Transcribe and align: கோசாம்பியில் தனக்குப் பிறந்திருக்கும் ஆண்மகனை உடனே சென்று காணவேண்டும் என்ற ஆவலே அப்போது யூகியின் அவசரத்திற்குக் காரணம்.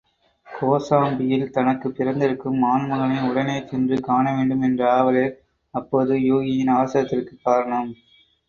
கோசாம்பியில் 0.47 1.49
தனக்குப் 1.49 1.93
பிறந்திருக்கும் 1.97 2.63
ஆண்மகனை 2.63 3.29
உடனே 3.29 3.67
சென்று 3.67 3.99
காணவேண்டும் 4.01 4.61
என்ற 4.61 4.89
ஆவலே 4.93 5.25
அப்போது 5.73 6.15
யூகியின் 6.15 6.75
அவசரத்திற்குக் 6.75 7.43
காரணம். 7.43 7.91